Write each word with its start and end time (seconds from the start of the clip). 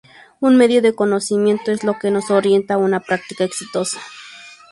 Un 0.39 0.57
medio 0.57 0.81
de 0.81 0.95
conocimiento 0.95 1.71
es 1.71 1.83
lo 1.83 1.99
que 1.99 2.09
nos 2.09 2.31
orienta 2.31 2.73
a 2.73 2.77
una 2.79 3.01
práctica 3.01 3.43
exitosa. 3.43 3.99